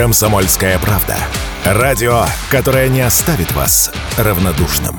Комсомольская 0.00 0.78
правда. 0.78 1.12
Радио, 1.62 2.22
которое 2.50 2.88
не 2.88 3.02
оставит 3.02 3.52
вас 3.52 3.92
равнодушным. 4.16 4.96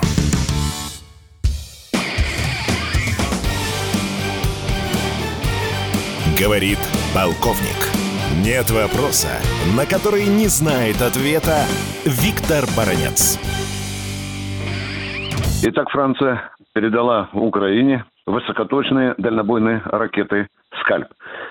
Говорит 6.39 6.77
полковник. 7.15 7.81
Нет 8.45 8.69
вопроса, 8.69 9.29
на 9.75 9.87
который 9.87 10.27
не 10.27 10.45
знает 10.45 11.01
ответа 11.01 11.65
Виктор 12.05 12.69
Баранец. 12.77 13.39
Итак, 15.63 15.89
Франция 15.89 16.51
передала 16.75 17.27
Украине 17.33 18.05
высокоточные 18.27 19.15
дальнобойные 19.17 19.81
ракеты 19.85 20.47
«Скальп». 20.79 21.07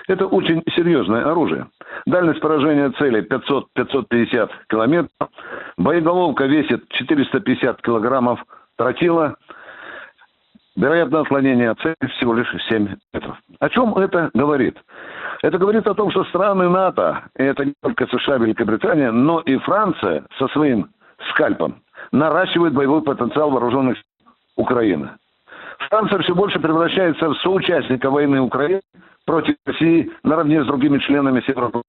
Это 0.07 0.25
очень 0.25 0.63
серьезное 0.73 1.29
оружие. 1.29 1.67
Дальность 2.05 2.39
поражения 2.39 2.89
цели 2.91 3.21
500-550 3.27 4.49
километров. 4.69 5.29
Боеголовка 5.77 6.45
весит 6.45 6.87
450 6.89 7.81
килограммов 7.81 8.43
тротила. 8.77 9.35
Вероятное 10.75 11.21
отклонение 11.21 11.69
от 11.71 11.79
цели 11.79 11.95
всего 12.17 12.33
лишь 12.33 12.47
7 12.69 12.95
метров. 13.13 13.37
О 13.59 13.69
чем 13.69 13.93
это 13.95 14.31
говорит? 14.33 14.77
Это 15.43 15.57
говорит 15.57 15.85
о 15.87 15.93
том, 15.93 16.11
что 16.11 16.23
страны 16.25 16.69
НАТО, 16.69 17.23
и 17.37 17.43
это 17.43 17.65
не 17.65 17.73
только 17.81 18.07
США, 18.07 18.37
Великобритания, 18.37 19.11
но 19.11 19.39
и 19.41 19.57
Франция 19.57 20.23
со 20.37 20.47
своим 20.49 20.89
скальпом 21.31 21.81
наращивает 22.11 22.73
боевой 22.73 23.01
потенциал 23.01 23.51
вооруженных 23.51 23.97
Украины. 24.55 25.09
Франция 25.89 26.19
все 26.19 26.35
больше 26.35 26.59
превращается 26.59 27.29
в 27.29 27.37
соучастника 27.39 28.09
войны 28.09 28.39
Украины 28.39 28.81
против 29.25 29.55
России 29.65 30.11
наравне 30.23 30.63
с 30.63 30.67
другими 30.67 30.99
членами 30.99 31.41
Северного 31.41 31.83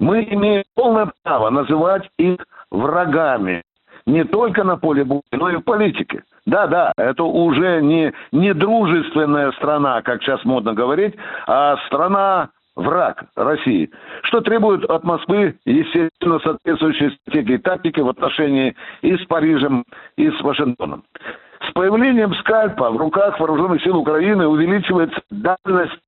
Мы 0.00 0.24
имеем 0.24 0.64
полное 0.74 1.12
право 1.22 1.50
называть 1.50 2.08
их 2.18 2.38
врагами 2.70 3.62
не 4.06 4.24
только 4.24 4.64
на 4.64 4.76
поле 4.76 5.04
боя, 5.04 5.22
но 5.32 5.50
и 5.50 5.56
в 5.56 5.62
политике. 5.62 6.24
Да, 6.46 6.66
да, 6.66 6.92
это 6.96 7.22
уже 7.22 7.80
не, 7.82 8.12
не 8.32 8.52
дружественная 8.52 9.52
страна, 9.52 10.02
как 10.02 10.22
сейчас 10.22 10.44
модно 10.44 10.74
говорить, 10.74 11.14
а 11.46 11.76
страна 11.86 12.50
враг 12.74 13.24
России, 13.36 13.90
что 14.22 14.40
требует 14.40 14.84
от 14.84 15.04
Москвы, 15.04 15.56
естественно, 15.64 16.40
соответствующей 16.40 17.10
стратегии 17.20 17.54
и 17.54 17.58
тактики 17.58 18.00
в 18.00 18.08
отношении 18.08 18.74
и 19.02 19.16
с 19.16 19.24
Парижем, 19.26 19.84
и 20.16 20.30
с 20.30 20.40
Вашингтоном. 20.40 21.04
С 21.68 21.72
появлением 21.72 22.34
скальпа 22.36 22.90
в 22.90 22.96
руках 22.96 23.38
вооруженных 23.38 23.82
сил 23.84 23.96
Украины 23.96 24.46
увеличивается 24.48 25.20
дальность 25.30 26.00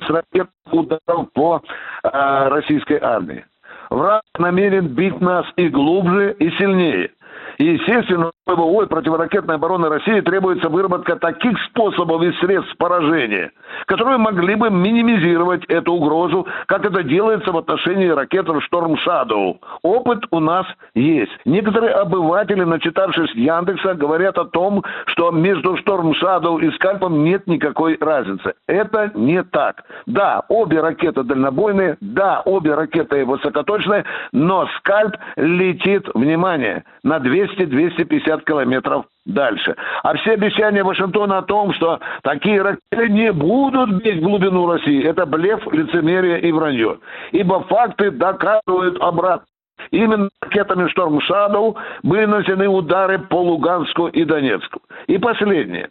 ракетных 0.00 0.72
ударов 0.72 1.32
по 1.32 1.62
э, 2.02 2.48
российской 2.48 2.98
армии. 3.00 3.44
Враг 3.90 4.22
намерен 4.38 4.88
бить 4.88 5.20
нас 5.20 5.46
и 5.56 5.68
глубже, 5.68 6.32
и 6.38 6.50
сильнее. 6.52 7.10
И, 7.58 7.64
естественно, 7.64 8.30
ПВО 8.46 8.86
противоракетной 8.86 9.56
обороны 9.56 9.88
России 9.88 10.20
требуется 10.20 10.68
выработка 10.68 11.16
таких 11.16 11.58
способов 11.64 12.22
и 12.22 12.30
средств 12.34 12.76
поражения, 12.78 13.50
которые 13.86 14.18
могли 14.18 14.54
бы 14.54 14.70
минимизировать 14.70 15.64
эту 15.64 15.94
угрозу, 15.94 16.46
как 16.66 16.84
это 16.84 17.02
делается 17.02 17.50
в 17.50 17.58
отношении 17.58 18.06
ракет 18.06 18.46
«Шторм 18.60 18.96
Шадоу». 18.98 19.58
Опыт 19.82 20.26
у 20.30 20.38
нас 20.38 20.64
есть. 20.94 21.32
Некоторые 21.44 21.94
обыватели, 21.94 22.62
начитавшись 22.62 23.34
Яндекса, 23.34 23.94
говорят 23.94 24.38
о 24.38 24.44
том, 24.44 24.84
что 25.06 25.32
между 25.32 25.76
«Шторм 25.78 26.14
Шадоу» 26.14 26.58
и 26.58 26.70
«Скальпом» 26.76 27.24
нет 27.24 27.48
никакой 27.48 27.98
разницы. 28.00 28.54
Это 28.68 29.10
не 29.14 29.42
так. 29.42 29.82
Да, 30.06 30.44
обе 30.48 30.80
ракеты 30.80 31.24
дальнобойные, 31.24 31.96
да, 32.00 32.42
обе 32.44 32.74
ракеты 32.74 33.24
высокоточные, 33.24 34.04
но 34.30 34.68
«Скальп» 34.78 35.16
летит, 35.36 36.06
внимание, 36.14 36.84
на 37.02 37.16
200-250 37.16 38.35
километров 38.44 39.06
дальше. 39.24 39.74
А 40.02 40.14
все 40.16 40.32
обещания 40.32 40.82
Вашингтона 40.82 41.38
о 41.38 41.42
том, 41.42 41.72
что 41.74 42.00
такие 42.22 42.62
ракеты 42.62 43.08
не 43.08 43.32
будут 43.32 44.02
бить 44.02 44.20
в 44.20 44.22
глубину 44.22 44.70
России, 44.70 45.04
это 45.04 45.26
блеф, 45.26 45.66
лицемерие 45.72 46.40
и 46.40 46.52
вранье. 46.52 46.98
Ибо 47.32 47.60
факты 47.64 48.10
доказывают 48.10 49.00
обратно. 49.00 49.46
Именно 49.90 50.30
ракетами 50.40 50.88
«Шторм 50.88 51.20
Шадоу» 51.20 51.76
были 52.02 52.24
нанесены 52.24 52.66
удары 52.68 53.18
по 53.18 53.42
Луганску 53.42 54.08
и 54.08 54.24
Донецку. 54.24 54.80
И 55.06 55.18
последнее. 55.18 55.90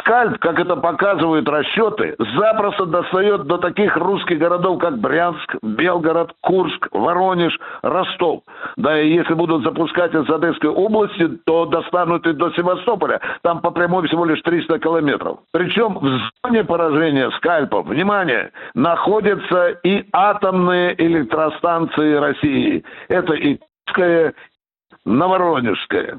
Скальп, 0.00 0.38
как 0.38 0.58
это 0.58 0.76
показывают 0.76 1.48
расчеты, 1.48 2.16
запросто 2.36 2.86
достает 2.86 3.44
до 3.44 3.58
таких 3.58 3.96
русских 3.96 4.38
городов, 4.38 4.78
как 4.80 4.98
Брянск, 4.98 5.56
Белгород, 5.62 6.32
Курск, 6.40 6.88
Воронеж, 6.92 7.58
Ростов. 7.82 8.42
Да 8.76 9.00
и 9.00 9.14
если 9.14 9.34
будут 9.34 9.64
запускать 9.64 10.14
из 10.14 10.28
Одесской 10.28 10.70
области, 10.70 11.28
то 11.44 11.66
достанут 11.66 12.26
и 12.26 12.32
до 12.32 12.50
Севастополя. 12.52 13.20
Там 13.42 13.60
по 13.60 13.70
прямой 13.70 14.06
всего 14.08 14.24
лишь 14.24 14.40
300 14.42 14.78
километров. 14.78 15.38
Причем 15.52 15.98
в 15.98 16.20
зоне 16.44 16.64
поражения 16.64 17.30
скальпов, 17.32 17.86
внимание, 17.86 18.50
находятся 18.74 19.68
и 19.84 20.04
атомные 20.12 20.94
электростанции 21.00 22.14
России. 22.14 22.84
Это 23.08 23.34
и 23.34 23.58
Курская, 23.86 24.34
Новоронежская. 25.04 26.18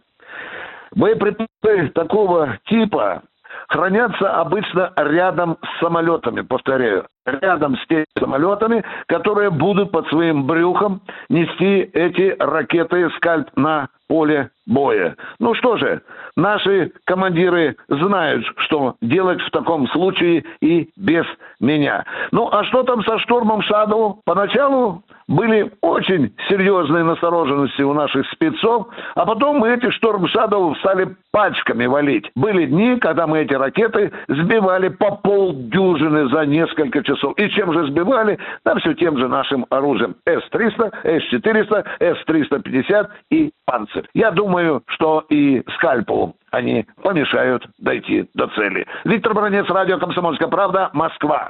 Боеприпасы 0.95 1.89
такого 1.93 2.57
типа 2.65 3.23
хранятся 3.67 4.39
обычно 4.39 4.91
рядом 4.95 5.57
с 5.63 5.79
самолетами, 5.79 6.41
повторяю, 6.41 7.05
рядом 7.25 7.77
с 7.77 7.87
теми 7.87 8.05
самолетами, 8.17 8.83
которые 9.07 9.49
будут 9.49 9.91
под 9.91 10.07
своим 10.07 10.45
брюхом 10.45 11.01
нести 11.29 11.89
эти 11.93 12.35
ракеты 12.39 13.09
«Скальп» 13.17 13.49
на 13.55 13.89
поле 14.07 14.49
боя. 14.65 15.15
Ну 15.39 15.53
что 15.55 15.77
же, 15.77 16.01
наши 16.35 16.91
командиры 17.05 17.75
знают, 17.89 18.45
что 18.57 18.95
делать 19.01 19.41
в 19.41 19.51
таком 19.51 19.87
случае 19.89 20.45
и 20.61 20.89
без 20.95 21.25
меня. 21.59 22.05
Ну 22.31 22.49
а 22.51 22.63
что 22.65 22.83
там 22.83 23.03
со 23.03 23.19
штурмом 23.19 23.61
Шадоу? 23.63 24.21
Поначалу 24.25 25.03
были 25.27 25.71
очень 25.81 26.33
серьезные 26.49 27.03
настороженности 27.03 27.81
у 27.81 27.93
наших 27.93 28.27
спецов, 28.31 28.87
а 29.15 29.25
потом 29.25 29.57
мы 29.57 29.69
эти 29.73 29.89
шторм 29.91 30.27
Шадоу 30.27 30.75
стали 30.75 31.15
пачками 31.31 31.85
валить. 31.85 32.29
Были 32.35 32.65
дни, 32.65 32.97
когда 32.99 33.27
мы 33.27 33.39
эти 33.39 33.53
ракеты 33.53 34.11
сбивали 34.27 34.89
по 34.89 35.11
полдюжины 35.17 36.29
за 36.29 36.45
несколько 36.45 37.03
часов. 37.03 37.33
И 37.37 37.49
чем 37.49 37.73
же 37.73 37.87
сбивали? 37.87 38.37
Да 38.65 38.75
все 38.75 38.93
тем 38.93 39.17
же 39.17 39.27
нашим 39.27 39.65
оружием. 39.69 40.15
С-300, 40.25 40.93
С-400, 41.03 41.85
С-350 41.99 43.07
и 43.31 43.51
Панцирь. 43.65 44.07
Я 44.13 44.31
думаю, 44.31 44.83
что 44.87 45.25
и 45.29 45.63
скальпу 45.75 46.35
они 46.51 46.85
помешают 47.03 47.67
дойти 47.77 48.29
до 48.33 48.47
цели. 48.47 48.87
Виктор 49.03 49.33
Бронец, 49.33 49.67
радио 49.69 49.99
«Комсомольская 49.99 50.47
правда», 50.47 50.89
Москва. 50.93 51.49